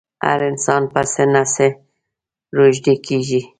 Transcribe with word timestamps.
هر 0.25 0.39
انسان 0.51 0.81
په 0.93 1.01
څه 1.13 1.23
نه 1.33 1.43
څه 1.53 1.65
روږدی 2.57 2.95
کېږي. 3.07 3.41